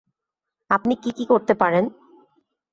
আপনি 0.69 0.93
কী 0.95 1.11
কী 1.11 1.25
করতে 1.25 1.53
পারেন? 1.53 1.85